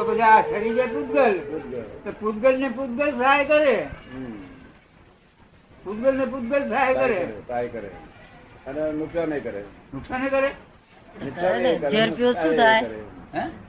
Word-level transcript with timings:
તો 0.00 0.04
પછી 0.10 0.26
આ 0.32 0.42
શરીર 0.50 0.74
છે 0.76 0.84
પૂતગલ 0.92 1.34
પૂતગલ. 1.48 1.82
તો 2.04 2.10
પૂતગલ 2.20 2.54
ને 2.60 2.68
પૂતગલ 2.78 3.10
ફ્રાય 3.18 3.44
કરે. 3.50 3.76
પૂતગલ 5.84 6.14
ને 6.20 6.26
પૂતગલ 6.34 6.62
ફ્રાય 6.70 6.94
કરે. 7.00 7.20
ફ્રાય 7.48 7.68
કરે. 7.74 7.90
અને 8.68 8.82
નુકસાન 9.00 9.32
કરે. 9.46 9.62
નુકસાન 9.94 10.28
કરે? 10.34 10.50
ઝેર 11.94 12.08
પીવો 12.16 12.32
શું 12.42 12.52
થાય? 12.60 12.82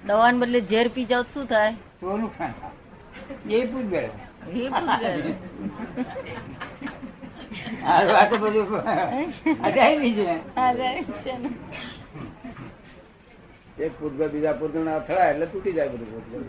દવાને 0.07 0.37
બદલે 0.41 0.59
ઝેર 0.71 0.85
પી 0.97 1.07
જાવ 1.11 1.23
શું 1.33 1.45
થાય? 1.53 1.73
તો 2.01 2.17
નુકસાન 2.17 2.53
એ 3.49 3.61
પૂતગલ 3.71 3.95
એ 3.97 4.05
પૂતગલ. 4.69 5.25
આ 7.91 8.01
આ 8.19 8.25
તો 8.31 8.37
બધું 8.37 8.69
અજાયબી 9.67 10.13
છે 10.17 10.25
right 10.79 11.09
છે. 11.25 11.33
એક 13.79 13.99
પૂતગલ 13.99 14.29
બીજા 14.29 14.51
પૂતગલ 14.51 14.79
ના 14.79 14.95
અથડાય 14.95 15.31
એટલે 15.31 15.45
તૂટી 15.45 15.71
જાય 15.71 15.87
બધું 15.87 16.11
પૂતગલ. 16.11 16.43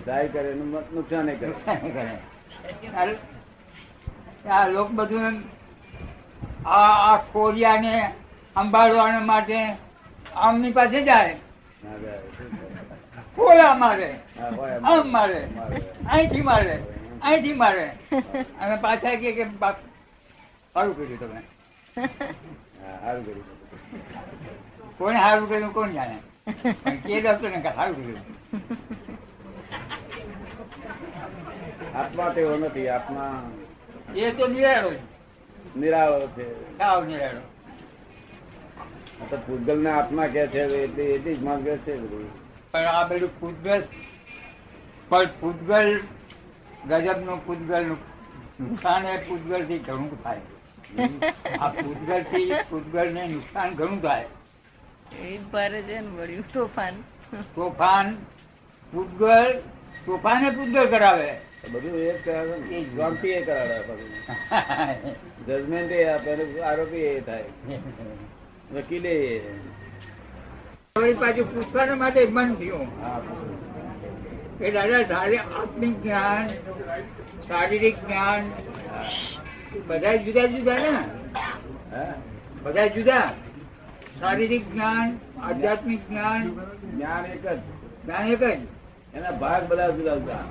ટ્રાય 0.00 0.28
કરે 0.28 0.54
નુકસાન 0.94 1.26
કરે 1.26 1.52
કરે 2.86 3.16
આ- 4.50 4.68
લોક 4.68 4.90
બધું 4.90 5.42
આ 6.66 7.16
કોરિયાને 7.16 8.12
સંભાળવાને 8.54 9.18
માટે 9.18 9.76
આમની 10.34 10.72
પાસે 10.72 11.02
જાય 11.02 11.36
જાય. 11.84 13.74
મારે. 13.74 14.14
આમ 14.84 15.08
મારે. 15.12 15.48
અહીંથી 16.10 16.40
મારે 16.40 16.78
અહીંથી 17.22 17.52
મારે 17.52 17.86
અને 18.60 18.76
પાછા 18.76 19.14
કે 19.14 19.32
કે 19.32 19.44
સારું 19.44 20.96
કર્યું 20.96 21.20
તમે 21.20 21.40
સારું 23.00 23.26
કર્યું. 23.26 23.59
કોને 24.98 25.18
સારું 25.18 25.48
કર્યું 25.48 25.74
કોણ 25.74 25.90
જાણે? 25.90 26.18
કે 27.06 27.20
ડોક્ટર 27.20 27.50
ને 27.50 27.62
સારું 27.62 27.96
કર્યું. 27.96 28.18
આત્મા 31.98 32.28
તેવો 32.28 32.56
નથી 32.56 32.88
આત્મા 32.88 33.50
એ 34.16 34.30
તો 34.30 34.46
નિરાળો 34.46 34.90
નિરાળો 35.76 36.26
છે. 36.26 36.78
સાવ 36.78 37.04
નિરાળો. 37.04 37.42
તો 39.30 39.36
ભૂતગલ 39.36 39.78
ને 39.78 39.90
આત્મા 39.90 40.26
કે 40.26 40.46
છે 40.46 40.60
એટલી 40.60 41.02
એટલી 41.02 41.36
જ 41.36 41.42
માંગે 41.42 41.76
છે 41.76 41.96
બધું. 41.96 42.30
પણ 42.72 42.80
આ 42.80 43.06
બધું 43.06 43.40
ભૂતગલ 43.40 43.82
પણ 45.08 45.24
ભૂતગલ 45.24 46.00
ગજબનું 46.88 47.46
ભૂતગલ 47.46 47.84
નુકસાન 48.60 49.04
એ 49.06 49.16
ભૂતગલથી 49.28 49.78
ઘણું 49.78 50.22
થાય. 50.22 50.40
આ 51.60 51.68
પૂતગલથી 51.68 52.52
પૂતગલ 52.70 53.14
ને 53.14 53.26
નુકસાન 53.26 53.74
ઘણું 53.74 54.02
થાય. 54.02 54.26
એ 55.22 55.38
ભારે 55.38 55.82
છે 55.82 56.00
ને 56.00 56.06
વળ્યું 56.06 56.52
તોફાન. 56.52 56.92
તોફાન 57.54 58.16
પૂતગલ 58.92 60.86
કરાવે. 60.86 61.40
બધું 61.70 61.98
એ 61.98 62.18
જ 62.18 62.24
કરાવે 62.24 62.50
એ 62.50 62.96
શાંતિ 62.96 63.28
એ 63.28 63.44
કરાવે 63.44 63.80
બધું. 63.80 64.08
જજમેન્ટ 65.46 65.92
એ 65.92 66.08
આપે 66.08 66.60
આરોપી 66.60 66.96
એ 66.96 67.20
થાય. 67.20 67.44
વકીલે 68.72 69.10
એ. 69.10 69.52
પાછું 71.12 71.54
પૂછવાના 71.54 71.94
માટે 71.94 72.26
મન 72.26 72.54
થયું. 72.54 73.00
કે 74.58 74.70
દાદા 74.70 75.02
તારે 75.02 75.36
આત્મિક 75.36 76.02
જ્ઞાન 76.02 76.48
શારીરિક 77.48 78.06
જ્ઞાન 78.06 78.50
બધા 79.88 80.16
જુદા 80.16 80.46
જુદા 80.46 80.78
ને? 80.78 80.94
બધા 82.62 82.86
જુદા? 82.86 83.32
શારીરિક 84.20 84.72
જ્ઞાન 84.72 85.18
આધ્યાત્મિક 85.42 86.08
જ્ઞાન? 86.08 86.50
જ્ઞાન 86.94 87.26
એક 87.26 87.46
જ. 87.46 87.58
જ્ઞાન 88.04 88.28
એક 88.28 88.44
જ? 88.44 88.58
એના 89.14 89.30
ભાગ 89.30 89.68
બધા 89.68 89.90
જુદા 89.90 90.14
જુદા. 90.14 90.44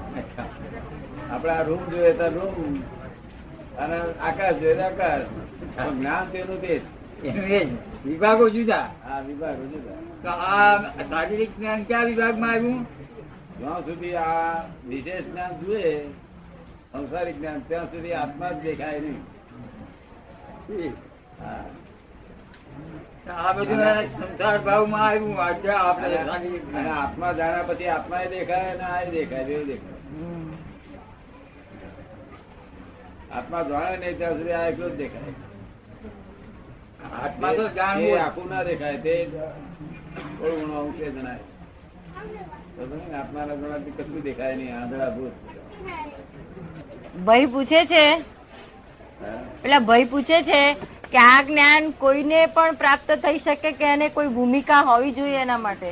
આપડે 1.31 1.51
આ 1.51 1.61
રૂમ 1.61 1.83
જોઈએ 1.89 2.13
તો 2.13 2.27
રૂમ 2.27 2.81
અને 3.77 3.97
આકાશ 4.21 4.55
જોઈએ 4.55 4.75
તો 4.75 4.81
આકાશ. 4.81 5.21
જ્ઞાન 5.93 6.31
તેનું 6.31 6.61
તે. 6.61 6.81
વિભાગો 8.05 8.49
જુદા. 8.49 8.85
આ 9.11 9.19
વિભાગ 9.19 9.55
જુદા. 9.55 9.97
તો 10.23 10.29
આ 10.29 10.77
શારીરિક 11.09 11.57
જ્ઞાન 11.57 11.83
કયા 11.83 12.03
વિભાગમાં 12.03 12.51
આવ્યું? 12.51 12.85
જ્યાં 13.59 13.81
સુધી 13.81 14.15
આ 14.15 14.63
વિશેષ 14.87 15.23
જ્ઞાન 15.23 15.65
જોઈએ 15.65 16.05
સંસારિક 16.91 17.35
જ્ઞાન 17.37 17.61
ત્યાં 17.67 17.89
સુધી 17.91 18.15
આત્મા 18.21 18.51
જ 18.53 18.63
દેખાય 18.63 18.99
નહીં. 19.01 19.21
આ 23.35 23.51
બધું 23.57 23.81
સંસાર 24.13 24.57
ભાવમાં 24.67 25.03
આવ્યું 25.07 25.39
આજે 25.45 25.71
આપણે 25.73 26.17
આત્મા 26.95 27.33
જાણ્યા 27.39 27.67
પછી 27.69 27.89
આત્મા 27.95 28.23
દેખાય 28.33 28.71
અને 28.73 28.85
આ 28.87 29.11
દેખાય 29.15 29.59
દેખાય. 29.69 29.97
આત્મા 33.35 33.63
જાણે 33.69 33.97
નહીં 33.97 34.17
ત્યાં 34.17 34.37
સુધી 34.37 34.57
આ 34.61 34.65
એકલો 34.71 34.87
જ 34.89 34.97
દેખાય. 35.03 35.33
આત્મા 37.23 37.53
તો 37.57 37.63
જાણવું 37.77 38.19
આખું 38.23 38.47
ના 38.55 38.63
દેખાય 38.69 38.99
તે 39.05 39.13
થોડું 39.29 40.59
ઘણું 40.59 40.77
અંશે 40.81 41.05
જણાય? 41.11 41.43
આત્માના 43.19 43.55
જણાથી 43.55 43.95
કશું 43.97 44.21
દેખાય 44.27 44.55
નહીં 44.59 44.75
આંધળા 44.77 45.11
ભૂત 45.15 45.35
ભાઈ 47.25 47.47
પૂછે 47.47 47.81
છે? 47.85 48.03
પેલા 49.63 49.79
ભાઈ 49.79 50.05
પૂછે 50.05 50.37
છે 50.43 50.61
કે 51.11 51.17
આ 51.17 51.39
જ્ઞાન 51.43 51.89
કોઈને 51.93 52.39
પણ 52.47 52.75
પ્રાપ્ત 52.75 53.09
થઈ 53.23 53.39
શકે 53.39 53.71
કે 53.73 53.85
એને 53.93 54.09
કોઈ 54.09 54.29
ભૂમિકા 54.29 54.81
હોવી 54.83 55.11
જોઈએ 55.11 55.41
એના 55.41 55.57
માટે? 55.57 55.91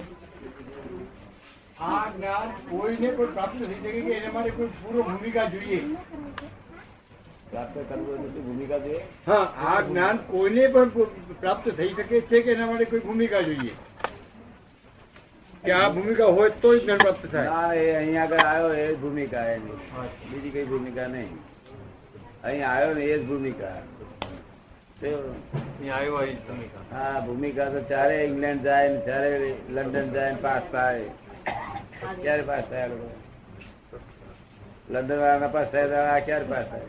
આ 1.82 2.04
જ્ઞાન 2.10 2.54
કોઈને 2.70 3.10
કોઈ 3.12 3.32
પ્રાપ્ત 3.34 3.60
થઈ 3.60 3.74
શકે 3.74 4.02
કે 4.02 4.14
એના 4.14 4.34
માટે 4.34 4.52
કોઈ 4.52 4.72
પૂર્વ 4.84 5.04
ભૂમિકા 5.04 5.48
જોઈએ? 5.50 5.82
પ્રાપ્ત 7.52 7.76
કરવું 7.90 8.24
એટલે 8.26 8.42
ભૂમિકા 8.42 8.80
જોઈએ? 8.80 9.04
હા 9.28 9.44
આ 9.68 9.82
જ્ઞાન 9.82 10.18
કોઈને 10.32 10.70
પણ 10.70 10.90
પ્રાપ્ત 11.42 11.70
થઈ 11.78 11.90
શકે 11.92 12.22
છે 12.32 12.42
કે 12.42 12.52
એના 12.52 12.68
માટે 12.68 12.86
કોઈ 12.86 13.00
ભૂમિકા 13.02 13.42
જોઈએ? 13.42 13.74
કે 15.68 15.74
આ 15.76 15.90
ભૂમિકા 15.96 16.32
હોય 16.36 16.52
તો 16.64 16.70
જ 16.74 16.82
જ્ઞાન 16.84 17.00
પ્રાપ્ત 17.04 17.24
થાય. 17.32 17.50
ના 17.54 17.70
એ 17.84 17.86
અહીંયા 18.00 18.26
આગળ 18.26 18.44
આવ્યો 18.50 18.74
એ 18.82 18.88
જ 18.88 18.98
ભૂમિકા 19.04 19.46
એની. 19.54 19.78
બીજી 20.32 20.52
કઈ 20.56 20.66
ભૂમિકા 20.72 21.08
નહીં. 21.16 21.34
અહીં 22.44 22.64
આવ્યો 22.72 22.94
ને 22.98 23.04
એ 23.14 23.16
જ 23.20 23.22
ભૂમિકા. 23.30 23.78
હા 26.92 27.18
ભૂમિકા 27.26 27.70
તો 27.74 27.80
ચારે 27.90 28.16
ઇંગ્લેન્ડ 28.26 28.62
જાય 28.68 28.90
ને 28.94 29.00
ત્યારે 29.08 29.52
લંડન 29.76 30.08
જાય 30.14 30.32
ને 30.34 30.40
પાસ 30.48 30.66
થાય. 30.72 31.10
ક્યારે 32.22 32.44
પાસ 32.52 32.66
થાય 32.70 32.88
લંડન 34.94 35.20
વાળાના 35.20 35.52
પાસ 35.56 35.68
થાય 35.72 35.88
તો 35.88 35.98
આ 36.14 36.20
ક્યારે 36.30 36.48
પાસ 36.54 36.68
થાય? 36.72 36.88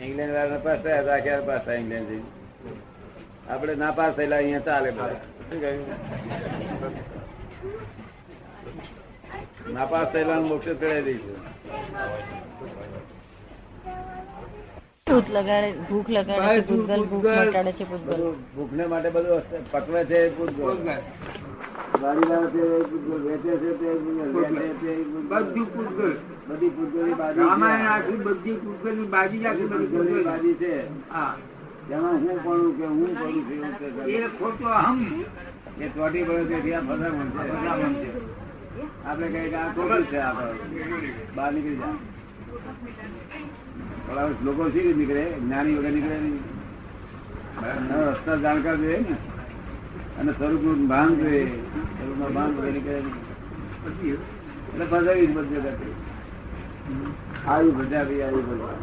ઇંગ્લેન્ડ 0.00 0.32
વાળાના 0.36 0.64
પાસ 0.68 0.80
થાય 0.88 1.00
તો 1.08 1.10
આ 1.16 1.22
ક્યારે 1.28 1.44
પાસ 1.50 1.62
થાય 1.70 1.80
ઇંગ્લેન્ડ 1.86 2.08
જઈને 2.10 2.28
આપણે 3.48 3.74
ના 3.80 3.92
પાસ 3.98 4.12
થયેલા 4.16 4.38
અહીંયા 4.38 4.66
ચાલે 4.68 4.90
નાપાસ 9.74 10.08
થયેલા 10.12 10.40
મોક્ષ 10.48 10.68
ચડાવી 10.70 11.04
દઈશું. 11.06 11.38
ભૂખ 15.06 15.30
લગાડે 15.36 15.68
ભૂખ 15.88 16.10
લગાડે 16.16 16.46
છે 16.48 16.54
ભૂતગલ 16.68 17.02
ભૂખ 17.10 17.28
મટાડે 17.38 17.72
છે 17.78 17.84
ભૂતગલ. 17.90 18.10
બધું 18.10 18.36
ભૂખને 18.56 18.84
માટે 18.92 19.08
બધું 19.16 19.40
પકવે 19.72 20.00
છે 20.10 20.18
પૂતગલ 20.36 20.68
બધી 26.56 28.56
પૂતગલની 28.62 29.08
બાજી 29.14 29.42
છે. 30.60 30.72
તેમાં 31.88 32.16
હું 32.18 32.36
કોનું 32.42 32.70
કે 32.76 32.84
હું 32.88 33.12
કરું 33.14 33.36
છે 33.40 33.54
એવું 33.54 33.72
કે 33.96 34.12
એ 34.16 34.28
ખોટો 34.30 34.68
હમ. 34.78 35.00
એ 35.78 35.86
ચોટી 35.90 36.24
પડે 36.24 36.56
છે 36.60 36.70
આ 36.72 36.80
ફસામણ 36.80 37.30
છે 37.30 37.42
ફસામણ 37.50 37.94
છે. 37.94 38.08
આપણે 39.04 39.26
કઈ 39.34 39.48
કે 39.50 39.56
આ 39.56 39.72
ખોટું 39.72 40.02
છે 40.06 40.18
આ 40.18 40.32
બહાર 41.34 41.50
નીકળી 41.52 41.78
જાય 41.78 41.94
લોકો 44.40 44.62
શી 44.70 44.94
નીકળે? 44.94 45.24
જ્ઞાની 45.38 45.76
વગર 45.76 45.92
નીકળે 45.92 46.16
નહીં. 46.18 46.38
રસ્તા 48.10 48.36
જાણકાર 48.36 48.76
જોઈએ 48.76 49.00
ને. 49.00 49.14
અને 50.18 50.30
સ્વરૂપનું 50.32 50.80
ભાન 50.88 51.10
જોઈએ 51.16 51.44
સ્વરૂપમાં 51.94 52.32
ભાન 52.32 52.50
વગર 52.52 52.72
નીકળે 52.72 52.96
નહીં. 52.96 54.18
એટલે 54.68 54.84
ફસાવી 54.86 55.26
જ 55.26 55.32
બધી 55.32 55.58
વખતે 55.58 55.88
આવી 57.46 57.72
ભજાવી 57.72 58.22
આવી 58.22 58.44
ભજા 58.44 58.74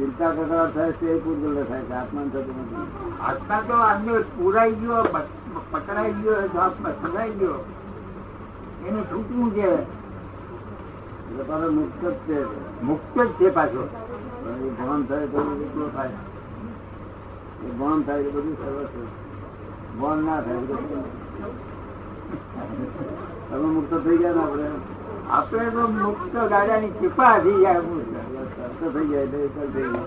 ચિંતા 0.00 0.30
કકડાટ 0.30 0.74
થાય 0.74 0.92
છે 0.92 1.06
એ 1.12 1.18
પૂતગલ 1.18 1.64
થાય 1.64 1.82
છે 1.82 1.92
આત્મા 1.92 2.22
થતું 2.32 2.54
નથી. 2.60 2.76
આત્મા 3.20 3.62
તો 3.68 3.74
આદમી 3.74 4.22
પુરાઈ 4.36 4.72
ગયો 4.72 5.02
પકડાઈ 5.70 6.12
ગયો 6.12 6.60
આત્મા 6.60 6.92
સગાઈ 7.02 7.30
ગયો. 7.30 7.58
એને 8.86 9.00
છૂટવું 9.02 9.50
છે. 9.54 9.70
મુક્ત 11.68 12.04
જ 12.04 12.14
છે. 12.28 12.38
મુક્ત 12.82 13.18
જ 13.20 13.28
છે 13.28 13.50
પાછો. 13.50 13.82
ભણ 14.44 14.70
ભાન 14.78 15.00
થાય 15.04 15.26
તો 15.26 15.40
એકલો 15.66 15.88
થાય. 15.88 16.12
એ 17.64 17.70
ભાન 17.80 18.02
થાય 18.02 18.22
તો 18.22 18.30
બધું 18.30 18.56
સર્વસ્વ 18.56 19.04
બોન 20.00 20.18
ના 20.24 20.40
થાય. 20.40 20.56
તમે 23.50 23.68
મુક્ત 23.74 23.92
થઈ 24.04 24.18
ગયા 24.22 24.34
ને 24.38 24.42
આપણે? 24.42 24.68
આપણે 25.36 25.70
તો 25.76 25.82
મુક્ત 25.98 26.34
દાદાની 26.54 26.92
કૃપા 26.98 27.36
થઈ 27.44 27.62
યાર 27.64 27.82
મુક્ત. 27.82 28.10
થઈ 28.80 29.06
ગયા 29.10 29.24
એટલે 29.24 29.40
થઈ 29.74 29.88
ગયા. 29.92 30.04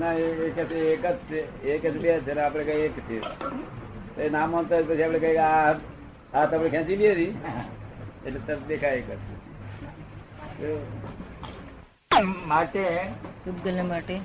ના 0.00 0.12
એક 0.12 0.58
જ 0.70 0.72
એક 0.92 1.04
જ 1.06 1.16
છે 1.28 1.38
એક 1.74 1.84
જ 1.92 1.94
બે 2.02 2.10
છે 2.26 2.32
ને 2.34 2.44
કઈ 2.68 2.82
એક 2.88 2.96
છે. 3.08 3.18
એ 4.18 4.28
ના 4.36 4.46
માનતા 4.52 4.82
પછી 4.88 5.04
આપણે 5.06 5.20
કઈ 5.24 5.38
આ 5.48 5.50
હાથ 6.34 6.52
આપણે 6.54 6.70
ખેંચી 6.76 6.98
લઈએ 7.02 7.14
છીએ. 7.14 7.32
એટલે 8.26 8.40
તરત 8.46 8.62
દેખાય 8.68 8.98
એક 8.98 9.08
માટે 12.50 12.82
પૂતગલ 13.44 13.78
માટે. 13.88 14.16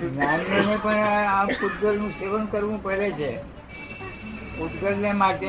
જ્ઞાનીઓને 0.00 0.76
પણ 0.82 1.02
આ 1.34 1.44
પૂતગલનું 1.60 2.12
સેવન 2.18 2.44
કરવું 2.52 2.78
પડે 2.82 3.08
છે. 3.20 3.30
પૂતગલ 4.58 4.94
ને 5.04 5.10
માટે 5.12 5.48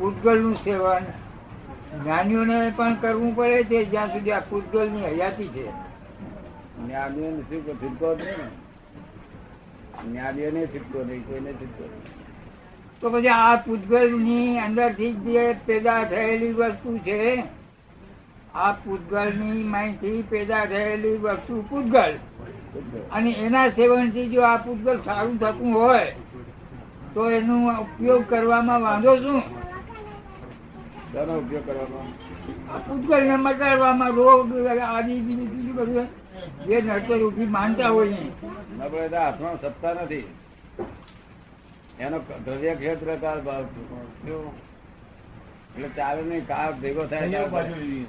પૂતગલનું 0.00 0.56
સેવન. 0.56 1.04
જ્ઞાનીઓને 2.02 2.72
પણ 2.76 2.94
કરવું 2.94 3.36
પડે 3.36 3.64
છે 3.64 3.84
જ્યાં 3.84 4.08
સુધી 4.08 4.32
આ 4.32 4.40
પૂતગલની 4.40 5.04
હયાતી 5.04 5.48
છે. 5.48 5.66
જ્ઞાનીઓને 6.86 7.42
શું 7.42 7.64
છૂટકો 7.64 8.14
જ 8.14 8.18
નહીં 8.18 8.38
ને. 8.38 8.50
જ્ઞાનીઓને 10.10 10.66
છૂટકો 10.66 11.04
નહીં 11.04 11.24
કોઈને 11.24 11.52
છૂટકો 11.52 11.84
તો 13.00 13.10
પછી 13.10 13.28
આ 13.28 13.56
પૂતગલની 13.56 14.58
અંદરથી 14.58 15.08
અંદર 15.08 15.32
જે 15.32 15.54
પેદા 15.66 16.04
થયેલી 16.04 16.52
વસ્તુ 16.52 16.98
છે 16.98 17.44
આ 18.54 18.72
પૂતગલની 18.72 19.64
માહિતી 19.64 20.22
પેદા 20.22 20.66
થયેલી 20.66 21.16
વસ્તુ 21.16 21.62
પૂતગલ 21.70 22.12
અને 23.10 23.30
એના 23.30 23.70
સેવનથી 23.70 24.28
જો 24.28 24.42
આ 24.42 24.56
પૂતગલ 24.56 24.98
સારું 25.04 25.38
થતું 25.38 25.74
હોય 25.74 26.12
તો 27.14 27.30
એનો 27.30 27.56
ઉપયોગ 27.80 28.28
કરવામાં 28.28 28.82
વાંધો 28.82 29.16
શું? 29.16 29.59
શાનો 31.12 31.32
ઉપયોગ 31.42 31.64
કરવાનો. 31.66 32.00
આ 32.72 33.36
મટાડવામાં 33.46 34.12
રોગ 34.18 34.48
આદિ 34.88 35.14
બીજું 35.26 35.48
બીજું 35.52 35.74
બધું 35.78 36.06
જે 36.66 36.76
નડતર 36.80 37.20
ઊભી 37.26 37.50
માનતા 37.56 37.90
હોય 37.94 38.10
ને 38.10 38.20
ના 38.78 39.22
હાથમાં 39.24 39.56
સત્તા 39.62 39.94
નથી. 39.94 40.26
એનો 42.00 42.18
દ્રવ્ય 42.44 42.72
ક્ષેત્ર 42.74 43.08
કાળ 43.22 43.40
ભાવ 43.46 43.64
એટલે 45.74 45.88
ચાલે 45.96 46.22
નહીં 46.28 46.44
કાળ 46.46 46.72
ભેગો 46.82 47.02
થાય 47.10 47.26
ત્યારે 47.32 47.50
બધું. 47.54 48.06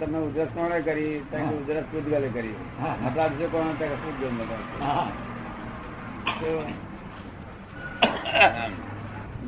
તમે 0.00 0.18
ઉધરસ 0.26 0.50
કોણે 0.54 0.78
કરી? 0.86 1.14
તો 1.30 1.36
કે 1.36 1.54
ઉધરસ 1.58 1.86
પૂતગલે 1.90 2.28
કરી. 2.36 2.56
આપણા 2.82 3.28
વિશે 3.32 3.46
કોણ 3.52 3.68
હતા 3.74 3.96
શું 4.02 4.12
પૂતગલ 4.18 4.32
નતા. 4.38 5.04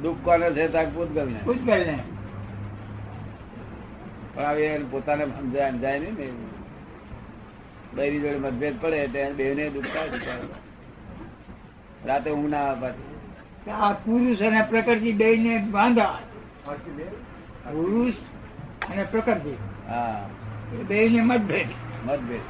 દુઃખ 0.03 0.17
કોને 0.25 0.51
છે 0.51 0.69
તાક 0.69 0.95
પૂતગલ 0.95 1.29
ને 1.29 1.41
પૂતગલ 1.45 1.83
ને 1.87 1.99
પણ 4.35 4.45
હવે 4.45 4.79
પોતાને 4.91 5.25
સમજાય 5.25 5.71
સમજાય 5.71 5.99
નહીં 5.99 6.15
ને 6.15 6.27
બૈરી 7.95 8.21
જોડે 8.21 8.39
મતભેદ 8.39 8.81
પડે 8.81 9.09
ત્યાં 9.09 9.33
બેને 9.33 9.71
દુઃખ 9.71 9.87
થાય 9.87 10.39
રાતે 12.07 12.31
ઊંઘ 12.31 12.51
ના 12.51 12.59
આવે 12.59 12.81
પાછી. 12.81 13.73
આ 13.73 13.93
પુરુષ 13.93 14.41
અને 14.41 14.63
પ્રકૃતિ 14.71 15.13
બે 15.13 15.37
ને 15.37 15.59
બાંધા 15.71 16.19
પુરુષ 17.73 18.15
અને 18.91 19.05
પ્રકૃતિ. 19.05 19.57
હા. 19.89 20.29
બે 20.89 21.09
ને 21.09 21.21
મતભેદ. 21.21 21.67
મતભેદ. 22.07 22.41